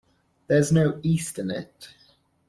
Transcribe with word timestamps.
There's 0.47 0.71
no 0.71 0.99
east 1.03 1.37
in 1.37 1.51
it. 1.51 1.93